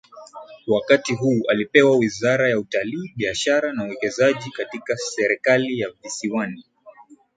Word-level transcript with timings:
Wakati 0.67 1.13
huu 1.15 1.41
alipewa 1.49 1.97
wizara 1.97 2.49
ya 2.49 2.59
Utalii 2.59 3.13
Biashara 3.15 3.73
na 3.73 3.83
Uwekezaji 3.85 4.49
katika 4.51 4.95
serikali 4.97 5.79
ya 5.79 5.89
visiwani 6.03 6.65